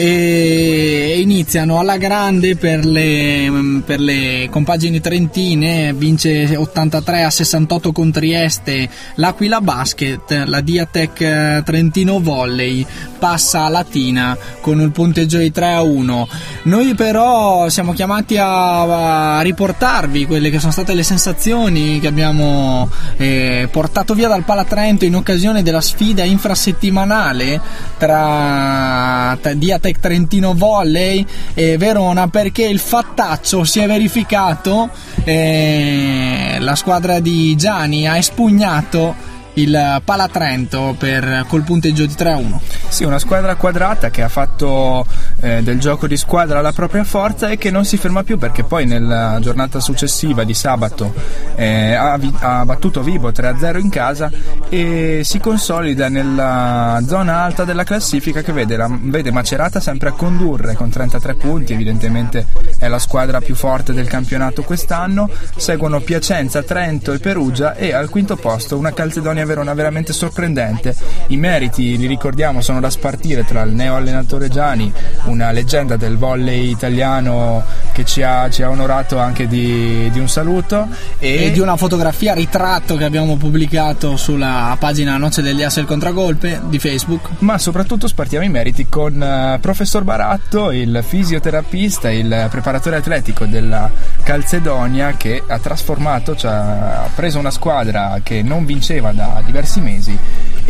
[0.00, 8.12] e iniziano alla grande per le, per le compagini trentine vince 83 a 68 con
[8.12, 12.86] Trieste l'Aquila Basket la Diatec eh, Trentino Volley
[13.18, 16.28] passa a Latina con il punteggio di 3 a 1
[16.62, 22.88] noi però siamo chiamati a, a riportarvi quelle che sono state le sensazioni che abbiamo
[23.16, 27.60] eh, portato via dal Palatrento in occasione della sfida infrasettimanale
[27.98, 31.24] tra, tra Diatec Trentino Volley
[31.54, 34.90] e Verona perché il fattaccio si è verificato
[35.24, 42.36] eh, la squadra di Gianni ha espugnato il Palatrento per, col punteggio di 3 a
[42.36, 45.04] 1 Sì, una squadra quadrata che ha fatto
[45.40, 48.64] eh, del gioco di squadra la propria forza e che non si ferma più perché
[48.64, 51.14] poi nella giornata successiva di sabato
[51.54, 54.30] eh, ha, vi- ha battuto Vibo 3-0 in casa
[54.68, 60.12] e si consolida nella zona alta della classifica che vede, la- vede Macerata sempre a
[60.12, 62.46] condurre con 33 punti, evidentemente
[62.78, 68.08] è la squadra più forte del campionato quest'anno, seguono Piacenza, Trento e Perugia e al
[68.08, 70.94] quinto posto una Calzedonia Verona veramente sorprendente.
[71.28, 74.92] I meriti, li ricordiamo, sono da spartire tra il neo allenatore Gianni,
[75.28, 77.62] una leggenda del volley italiano
[77.92, 80.88] che ci ha, ci ha onorato anche di, di un saluto
[81.18, 85.84] e, e di una fotografia ritratto che abbiamo pubblicato sulla pagina Noce degli Ass il
[85.84, 87.28] Contragolpe di Facebook.
[87.40, 93.90] Ma soprattutto spartiamo i meriti con eh, professor Baratto, il fisioterapista, il preparatore atletico della
[94.22, 100.18] Calzedonia che ha trasformato, cioè ha preso una squadra che non vinceva da diversi mesi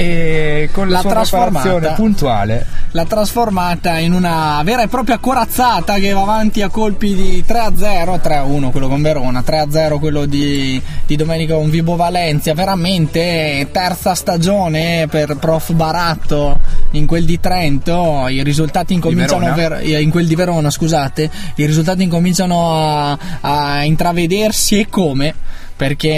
[0.01, 1.51] e con la L'ha sua trasformata.
[1.69, 2.67] preparazione puntuale.
[2.93, 7.59] L'ha trasformata in una vera e propria corazzata che va avanti a colpi di 3
[7.59, 11.55] a 0 3 a 1 quello con Verona 3 a 0 quello di, di domenica
[11.55, 12.55] con Vibo Valencia.
[12.55, 15.73] Veramente terza stagione per prof.
[15.73, 16.61] Baratto
[16.93, 18.29] in quel di Trento.
[18.29, 21.29] I risultati incominciano ver- eh, in quel di Verona scusate.
[21.57, 25.35] I risultati incominciano a, a intravedersi e come?
[25.77, 26.09] Perché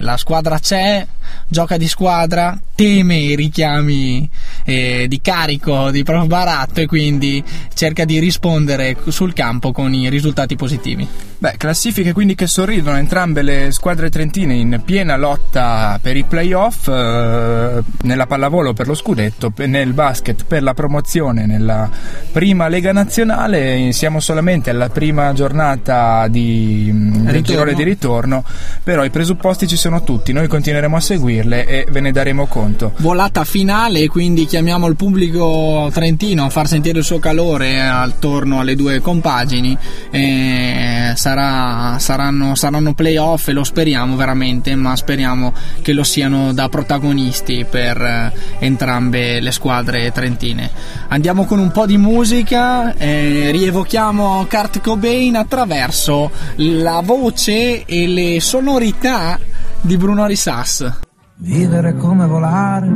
[0.00, 1.06] la squadra c'è
[1.46, 4.28] gioca di squadra, teme i richiami
[4.70, 7.42] eh, di carico di Prof Baratto e quindi
[7.74, 11.06] cerca di rispondere sul campo con i risultati positivi.
[11.40, 16.86] Beh, classifiche quindi che sorridono entrambe le squadre trentine in piena lotta per i playoff,
[16.86, 21.88] eh, nella pallavolo per lo scudetto, nel basket per la promozione nella
[22.30, 23.90] prima Lega Nazionale.
[23.92, 28.44] Siamo solamente alla prima giornata di, mm, del girone di ritorno,
[28.84, 32.92] però i presupposti ci sono tutti, noi continueremo a seguirle e ve ne daremo conto.
[32.98, 38.76] Volata finale, quindi chiamiamo il pubblico trentino a far sentire il suo calore attorno alle
[38.76, 39.74] due compagini.
[40.10, 46.68] Eh, sarà- saranno, saranno playoff e lo speriamo veramente, ma speriamo che lo siano da
[46.68, 50.70] protagonisti per eh, entrambe le squadre trentine.
[51.08, 58.40] Andiamo con un po' di musica, eh, rievochiamo Kurt Cobain attraverso la voce e le
[58.42, 59.38] sonorità
[59.80, 61.08] di Bruno Risas.
[61.42, 62.86] Vivere come volare,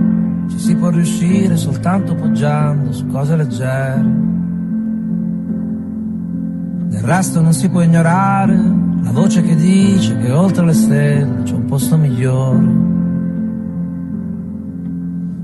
[0.51, 4.05] ci si può riuscire soltanto poggiando su cose leggere.
[6.89, 8.55] Del resto non si può ignorare
[9.03, 12.65] la voce che dice che oltre le stelle c'è un posto migliore.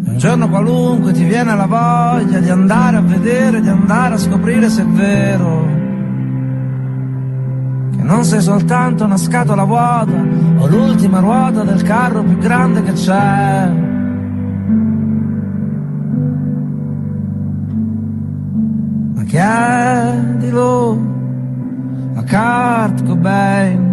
[0.04, 4.18] E un giorno qualunque ti viene la voglia di andare a vedere, di andare a
[4.18, 5.79] scoprire se è vero
[8.00, 10.24] che non sei soltanto una scatola vuota
[10.56, 13.70] o l'ultima ruota del carro più grande che c'è.
[19.14, 20.98] Ma chiedilo
[22.14, 23.88] a Kurt Cobain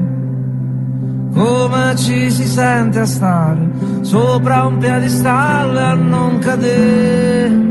[1.34, 3.70] come ci si sente a stare
[4.02, 7.68] sopra un piedistallo e a non cadere.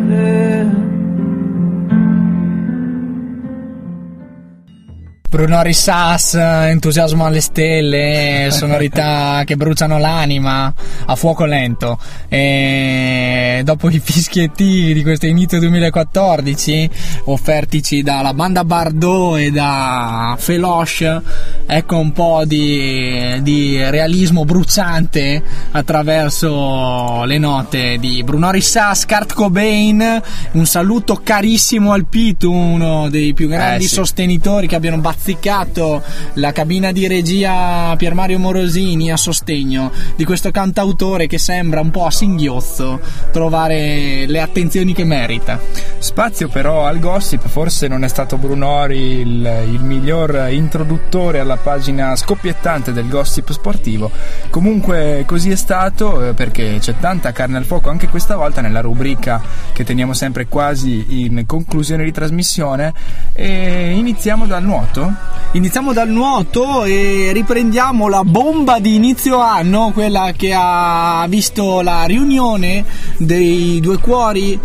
[5.28, 10.72] Bruno Rissas, entusiasmo alle stelle, sonorità che bruciano l'anima
[11.04, 11.98] a fuoco lento.
[12.28, 16.90] E dopo i fischietti di questo inizio 2014,
[17.24, 21.20] offertici dalla banda Bardot e da Feloche,
[21.66, 30.22] ecco un po' di, di realismo bruciante attraverso le note di Bruno Rissas, Kurt Cobain.
[30.52, 33.94] Un saluto carissimo al Pitu, uno dei più grandi Eh, sì.
[33.94, 36.02] sostenitori che abbiano bazzicato
[36.34, 41.90] la cabina di regia Pier Mario Morosini a sostegno di questo cantautore che sembra un
[41.90, 43.00] po' a singhiozzo
[43.32, 45.58] trovare le attenzioni che merita.
[45.98, 52.14] Spazio però al gossip, forse non è stato Brunori il, il miglior introduttore alla pagina
[52.14, 54.10] scoppiettante del gossip sportivo,
[54.50, 58.80] comunque così è stato eh, perché c'è tanta carne al fuoco anche questa volta nella
[58.80, 59.42] rubrica
[59.72, 62.92] che teniamo sempre quasi in conclusione di trasmissione
[63.32, 65.05] e iniziamo dal nuoto.
[65.52, 72.04] Iniziamo dal nuoto e riprendiamo la bomba di inizio anno, quella che ha visto la
[72.04, 72.84] riunione
[73.16, 74.58] dei due cuori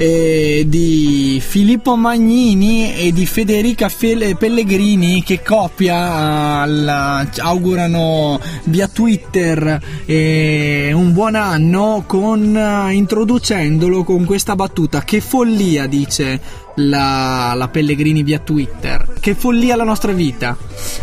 [0.00, 9.80] eh, di Filippo Magnini e di Federica Fel- Pellegrini che coppia al- augurano via Twitter
[10.06, 18.22] eh, un buon anno con, introducendolo con questa battuta che follia dice la, la Pellegrini
[18.22, 20.56] via Twitter che follia la nostra vita.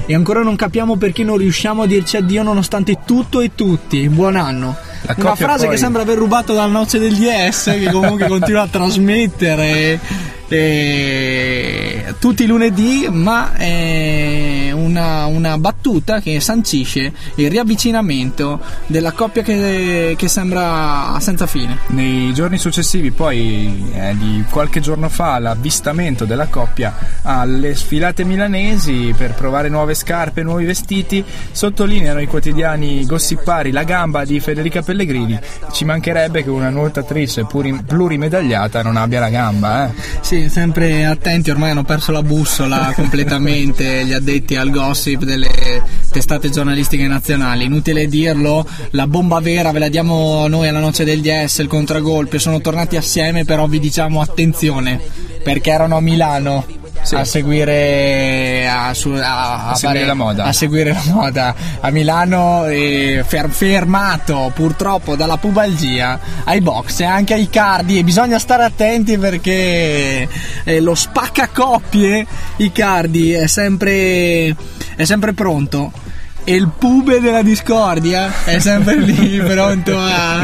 [0.05, 4.07] E ancora non capiamo perché non riusciamo a dirci addio nonostante tutto e tutti.
[4.09, 8.27] Buon anno una frase poi- che sembra aver rubato dalla noce del DS che comunque
[8.27, 9.99] continua a trasmettere
[10.47, 19.41] eh, tutti i lunedì ma è una, una battuta che sancisce il riavvicinamento della coppia
[19.41, 26.25] che, che sembra senza fine Nei giorni successivi, poi eh, di qualche giorno fa, l'avvistamento
[26.25, 26.93] della coppia
[27.23, 34.25] alle sfilate milanesi per provare nuove scarpe, nuovi vestiti, sottolineano i quotidiani gossipari la gamba
[34.25, 34.94] di Federica Pellegrini.
[35.71, 39.93] Ci mancherebbe che una nuotatrice plurimedagliata non abbia la gamba, eh.
[40.21, 46.49] Sì, sempre attenti, ormai hanno perso la bussola completamente gli addetti al gossip delle testate
[46.49, 47.65] giornalistiche nazionali.
[47.65, 52.39] Inutile dirlo, la bomba vera ve la diamo noi alla noce del DS, il contragolpe,
[52.39, 54.99] sono tornati assieme, però vi diciamo attenzione,
[55.43, 56.83] perché erano a Milano.
[57.11, 60.43] A seguire, a, su- a- A seguire fare- la moda.
[60.45, 67.05] a seguire la moda a Milano e fer- fermato purtroppo dalla pubalgia ai box e
[67.05, 67.99] anche ai cardi.
[67.99, 70.27] E bisogna stare attenti perché
[70.63, 72.25] eh, lo spaccacoppie
[72.57, 74.55] Icardi è sempre
[74.95, 75.91] è sempre pronto
[76.45, 80.39] e il pube della discordia è sempre lì pronto a,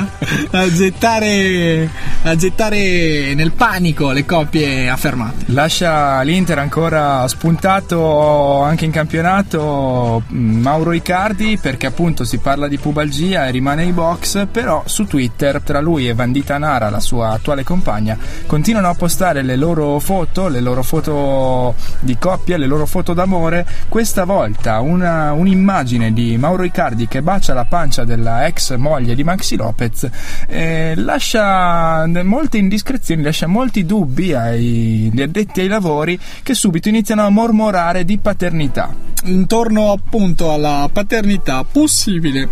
[0.52, 1.90] a gettare
[2.24, 10.62] a gettare nel panico le coppie affermate Lascia l'Inter ancora spuntato anche in campionato mm,
[10.62, 15.62] Mauro Icardi perché appunto si parla di pubalgia e rimane ai box, però su Twitter
[15.62, 20.48] tra lui e Vandita Nara, la sua attuale compagna, continuano a postare le loro foto,
[20.48, 23.66] le loro foto di coppia, le loro foto d'amore.
[23.88, 29.26] Questa volta una- un'immagine di Mauro Icardi che bacia la pancia della ex moglie di
[29.26, 30.10] Maxi Lopez
[30.48, 37.30] eh, lascia molte indiscrezioni, lascia molti dubbi agli addetti ai lavori che subito iniziano a
[37.30, 38.94] mormorare di paternità.
[39.24, 42.48] intorno appunto alla paternità possibile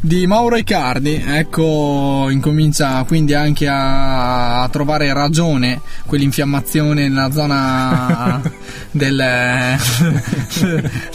[0.00, 8.40] di Mauro Icardi, ecco, incomincia quindi anche a, a trovare ragione quell'infiammazione nella zona
[8.90, 9.22] del,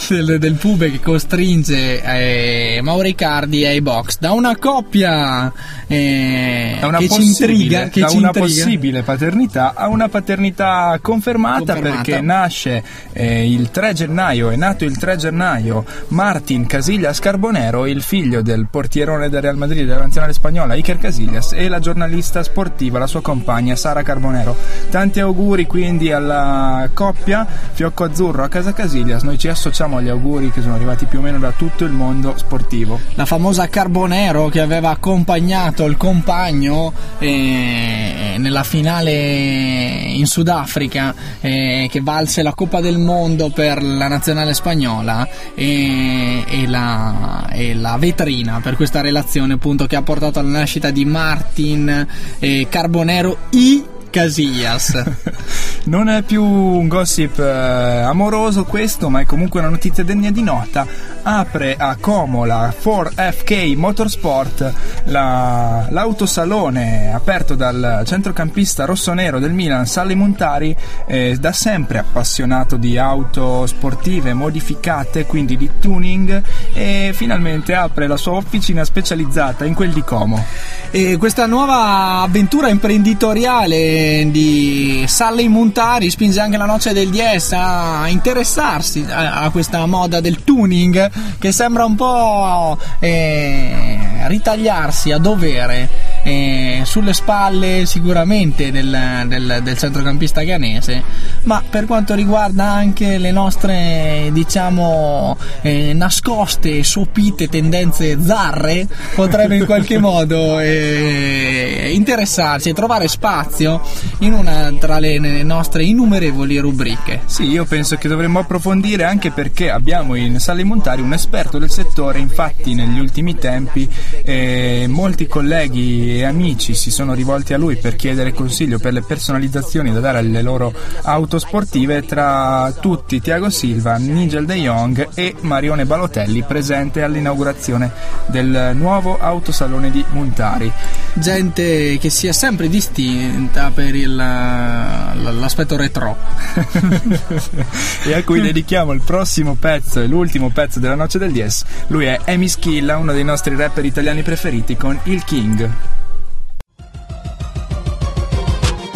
[0.08, 5.52] del, del pube che costringe eh, Mauro Icardi ai box da una coppia
[5.88, 8.48] eh, Da una, che ci intriga, che da ci una intriga.
[8.48, 11.96] possibile paternità a una paternità confermata, Confermata.
[12.02, 17.86] perché nasce eh, il 3 gennaio, è nato il il 3 gennaio Martin Casillas Carbonero,
[17.86, 21.80] il figlio del portierone del Real Madrid e della nazionale spagnola Iker Casillas e la
[21.80, 24.56] giornalista sportiva, la sua compagna Sara Carbonero.
[24.90, 30.50] Tanti auguri quindi alla coppia Fiocco Azzurro a casa Casillas, noi ci associamo agli auguri
[30.50, 33.00] che sono arrivati più o meno da tutto il mondo sportivo.
[33.16, 42.02] La famosa Carbonero che aveva accompagnato il compagno eh, nella finale in Sudafrica eh, che
[42.02, 48.60] valse la Coppa del Mondo per la nazionale spagnola e, e, la, e, la, vetrina
[48.62, 52.08] per questa relazione appunto che ha portato alla nascita di Martin
[52.40, 53.84] eh, Carbonero I
[54.16, 55.04] Casillas.
[55.86, 60.42] non è più un gossip eh, amoroso questo, ma è comunque una notizia degna di
[60.42, 60.88] nota.
[61.28, 64.74] Apre a Como la 4FK Motorsport,
[65.06, 70.76] la, l'autosalone aperto dal centrocampista rossonero del Milan, Sally Montari,
[71.08, 78.18] eh, da sempre appassionato di auto sportive modificate, quindi di tuning, e finalmente apre la
[78.18, 80.46] sua officina specializzata in quel di Como.
[80.92, 88.08] E questa nuova avventura imprenditoriale di Sally Montari spinge anche la noce del DS a
[88.10, 93.98] interessarsi a, a questa moda del tuning che sembra un po' eh,
[94.28, 101.04] ritagliarsi a dovere eh, sulle spalle sicuramente del, del, del, centrocampista ghanese,
[101.44, 109.66] ma per quanto riguarda anche le nostre diciamo eh, nascoste, sopite tendenze zarre, potrebbe in
[109.70, 113.82] qualche modo eh, interessarsi e trovare spazio
[114.20, 117.22] in una tra le nostre innumerevoli rubriche.
[117.26, 121.70] Sì, io penso che dovremmo approfondire anche perché abbiamo in Sale Montari un esperto del
[121.70, 123.88] settore, infatti negli ultimi tempi
[124.24, 129.02] eh, molti colleghi e amici si sono rivolti a lui per chiedere consiglio per le
[129.02, 135.36] personalizzazioni da dare alle loro auto sportive, tra tutti Tiago Silva, Nigel De Jong e
[135.42, 137.92] Marione Balotelli, presente all'inaugurazione
[138.28, 140.72] del nuovo autosalone di Montari.
[141.14, 146.16] Gente che sia sempre distinta per il, l'aspetto retro.
[148.06, 151.64] e a cui dedichiamo il prossimo pezzo e l'ultimo pezzo della Noce del Dies.
[151.88, 156.04] Lui è Amy Schilla, uno dei nostri rapper italiani preferiti con Il King.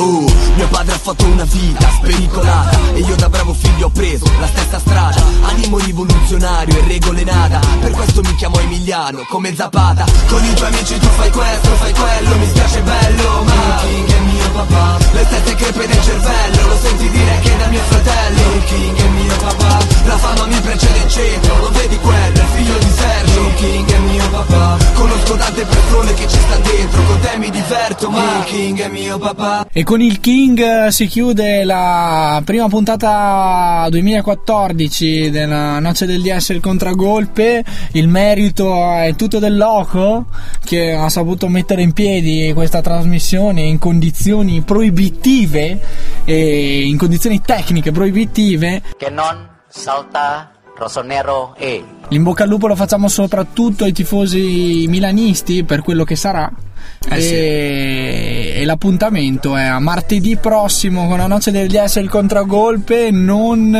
[0.01, 0.25] Oh,
[0.55, 4.47] mio padre ha fatto una vita spericolata E io da bravo figlio ho preso la
[4.47, 5.21] stessa strada.
[5.41, 7.59] Animo rivoluzionario e regole nada.
[7.81, 10.05] Per questo mi chiamo Emiliano, come Zapata.
[10.27, 14.65] Con i tuoi amici tu fai questo, fai quello Mi spiace bello, ma il è
[14.65, 14.97] papà.
[15.11, 18.55] Le stesse crepe del cervello Lo senti dire che da mio fratello.
[18.55, 22.45] Il King è mio papà La fama mi precede in centro Lo vedi quello, è
[22.55, 23.47] figlio di Sergio.
[23.47, 27.03] Il King è mio papà Conosco tante persone che ci sta dentro.
[27.03, 29.67] Con te mi diverto, ma il King è mio papà.
[29.71, 36.59] E con il King si chiude la prima puntata 2014 della Noce del DS il
[36.59, 37.63] contragolpe.
[37.93, 40.25] Il merito è tutto del Loco
[40.63, 45.79] che ha saputo mettere in piedi questa trasmissione in condizioni proibitive
[46.25, 48.81] e in condizioni tecniche proibitive.
[48.97, 51.83] Che non salta Rossonero E.
[52.07, 56.51] L'in bocca al lupo lo facciamo soprattutto ai tifosi milanisti per quello che sarà.
[57.07, 58.59] Eh e, sì.
[58.59, 63.73] e, l'appuntamento è a martedì prossimo con la noce del DS il contragolpe non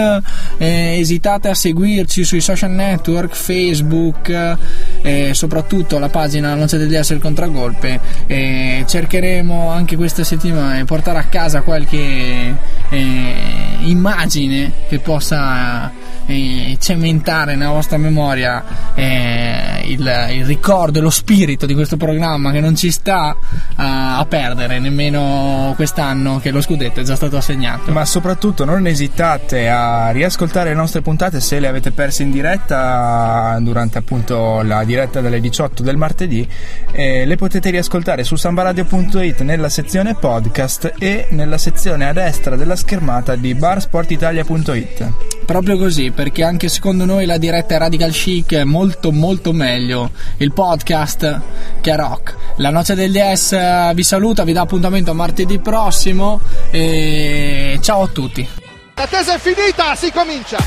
[0.57, 4.57] eh, esitate a seguirci sui social network Facebook
[5.01, 10.77] e soprattutto la pagina la noce del DS il contragolpe e cercheremo anche questa settimana
[10.77, 12.55] di portare a casa qualche
[12.89, 13.33] eh,
[13.81, 15.91] immagine che possa
[16.25, 22.51] eh, cementare nella vostra memoria eh, il, il ricordo e lo spirito di questo programma
[22.51, 27.37] che non ci sta a, a perdere nemmeno quest'anno che lo scudetto è già stato
[27.37, 27.91] assegnato.
[27.91, 33.57] Ma soprattutto non esitate a riascoltare le nostre puntate se le avete perse in diretta
[33.61, 36.47] durante appunto la diretta delle 18 del martedì.
[36.91, 42.75] Eh, le potete riascoltare su sambaradio.it nella sezione podcast e nella sezione a destra della
[42.75, 45.28] schermata di barsportitalia.it.
[45.49, 50.11] Proprio così, perché anche secondo noi la diretta è Radical Chic è molto molto meglio
[50.37, 51.41] il podcast
[51.81, 52.35] che è rock.
[52.57, 56.39] La noce del DS eh, vi saluta, vi dà appuntamento a martedì prossimo
[56.69, 58.47] e ciao a tutti.
[58.93, 60.59] L'attesa è finita, si comincia.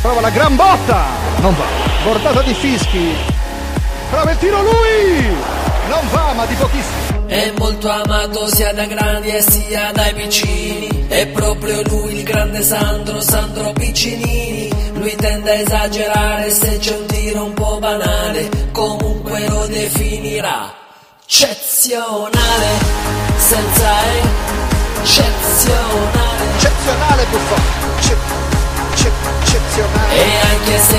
[0.00, 1.06] Prova la gran botta,
[1.40, 1.64] non va.
[2.04, 3.08] Portata di fischi.
[4.08, 5.34] Prova il tiro lui,
[5.88, 7.07] non va ma di pochissimo.
[7.28, 11.06] È molto amato sia da grandi e sia dai piccini.
[11.08, 14.70] È proprio lui il grande Sandro, Sandro Piccinini.
[14.94, 18.48] Lui tende a esagerare se c'è un tiro un po' banale.
[18.72, 20.74] Comunque lo definirà
[21.22, 22.66] eccezionale.
[23.36, 23.90] Senza
[25.02, 26.44] eccezionale.
[26.56, 28.57] Eccezionale Buffon.
[29.00, 30.98] E anche se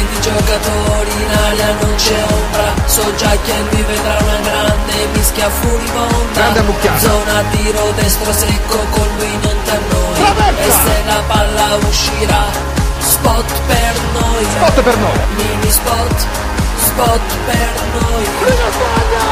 [1.50, 7.00] Italia non c'è ombra So già che lui vedrà una grande mischia furibonda Grande.
[7.00, 10.20] Zona tiro destro secco con lui non ti annoi
[10.60, 12.44] E se la palla uscirà
[13.00, 15.20] Spot per noi Spot per noi.
[15.36, 16.26] Mini spot
[16.86, 19.26] Spot per noi Lui la sbaglia!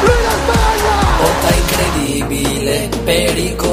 [0.00, 0.94] Lui la sbaglia!
[1.18, 3.63] Botta incredibile, pericolo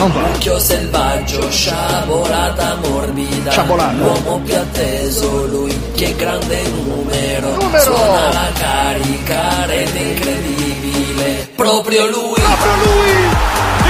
[0.00, 0.20] non va.
[0.20, 3.50] Mucchio selvaggio, sciabolata morbida.
[3.50, 3.92] Sciabolata.
[3.92, 7.54] L'uomo più atteso, lui che grande numero.
[7.60, 7.82] Numero.
[7.82, 11.48] Suona la carica, rete incredibile.
[11.54, 12.40] Proprio lui.
[12.40, 13.12] Proprio lui!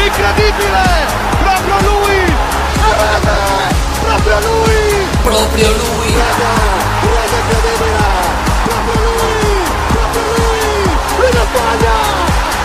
[0.04, 0.84] Incredibile!
[1.44, 2.18] Proprio lui!
[4.02, 4.78] Proprio lui!
[5.22, 6.10] Proprio lui.
[7.14, 8.04] Rete incredibile!
[8.64, 9.38] Proprio lui!
[9.94, 10.58] Proprio lui!
[11.18, 11.98] Lui la sbaglia!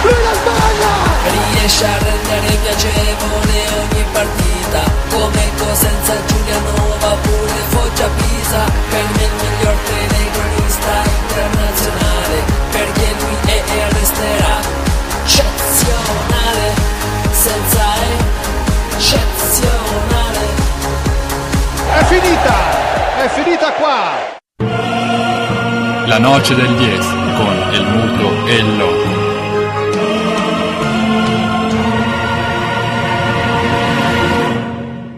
[0.01, 0.64] Lui la sbaglia!
[1.65, 9.31] Riesce a rendere piacevole ogni partita Come Cosenza Giulianova pure Foggia Pisa Per me il
[9.41, 10.93] miglior telecronista
[11.23, 14.59] internazionale Perché lui è e resterà
[15.23, 16.73] eccezionale
[17.31, 17.85] Senza
[18.93, 20.45] eccezionale
[21.97, 22.57] È finita!
[23.17, 24.37] È finita qua!
[26.05, 29.24] La noche del 10 con el muto e el loco.